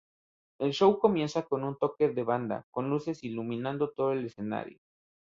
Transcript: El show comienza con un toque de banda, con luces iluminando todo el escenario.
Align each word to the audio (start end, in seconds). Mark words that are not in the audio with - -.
El 0.59 0.71
show 0.73 0.97
comienza 0.97 1.43
con 1.45 1.63
un 1.63 1.77
toque 1.77 2.09
de 2.09 2.23
banda, 2.23 2.65
con 2.71 2.89
luces 2.89 3.23
iluminando 3.23 3.91
todo 3.91 4.13
el 4.13 4.25
escenario. 4.25 4.79